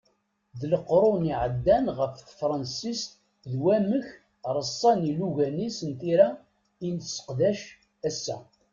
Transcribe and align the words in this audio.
D 0.59 0.61
leqrun 0.71 1.21
i 1.25 1.27
iεeddan 1.31 1.85
ɣef 1.97 2.13
tefransist 2.27 3.11
d 3.51 3.53
wamek 3.63 4.07
reṣṣan 4.57 4.99
ilugan-is 5.11 5.77
n 5.89 5.91
tira 5.99 6.29
i 6.85 6.87
nesseqdac 6.95 7.61
ass-a. 8.07 8.37